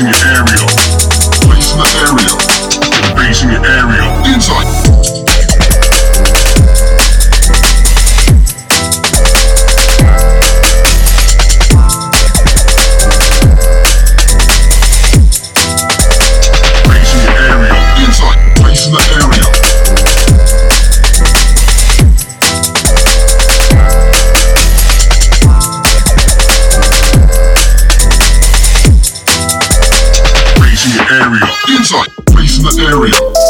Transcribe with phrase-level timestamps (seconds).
[0.00, 0.66] Placing your area.
[1.44, 3.14] Placing the area.
[3.14, 4.34] Basing your area.
[4.34, 4.89] Inside.
[31.10, 31.46] Area.
[31.68, 32.08] Inside.
[32.26, 33.49] Placing the area.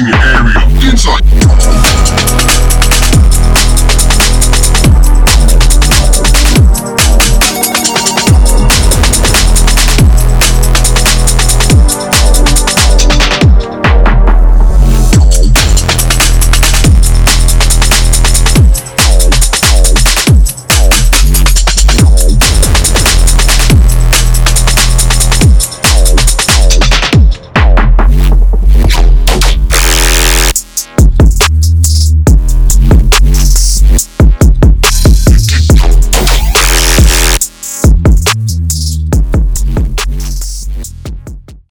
[0.00, 0.90] in your area.
[0.90, 1.87] Inside.